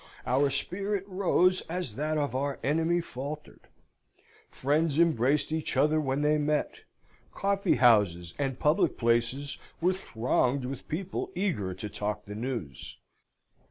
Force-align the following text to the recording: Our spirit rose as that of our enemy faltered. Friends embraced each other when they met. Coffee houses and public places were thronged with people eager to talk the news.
Our 0.25 0.49
spirit 0.49 1.03
rose 1.07 1.61
as 1.69 1.93
that 1.95 2.17
of 2.17 2.33
our 2.33 2.57
enemy 2.63 3.01
faltered. 3.01 3.67
Friends 4.49 4.97
embraced 4.99 5.51
each 5.51 5.77
other 5.77 6.01
when 6.01 6.23
they 6.23 6.39
met. 6.39 6.73
Coffee 7.31 7.75
houses 7.75 8.33
and 8.39 8.57
public 8.57 8.97
places 8.97 9.59
were 9.79 9.93
thronged 9.93 10.65
with 10.65 10.87
people 10.87 11.29
eager 11.35 11.75
to 11.75 11.87
talk 11.87 12.25
the 12.25 12.33
news. 12.33 12.97